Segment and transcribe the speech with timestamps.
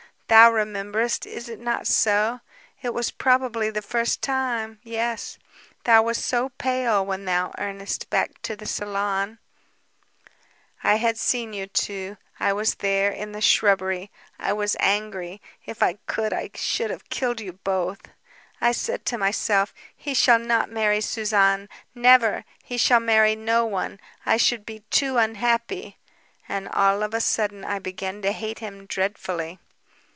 [0.33, 2.39] Thou rememberest, is it not so?
[2.81, 4.79] It was probably the first time...
[4.81, 5.37] yes...
[5.83, 9.39] Thou wast so pale when thou earnest back to the salon.
[10.85, 14.09] "I had seen you two; I was there, in the shrubbery.
[14.39, 15.41] I was angry!
[15.65, 17.99] If I could I should have killed you both!
[18.61, 22.45] "I said to myself: 'He shall not marry Suzanne, never!
[22.63, 23.99] He shall marry no one.
[24.25, 25.97] I should be too unhappy.'
[26.47, 29.59] And all of a sudden I began to hate him dreadfully.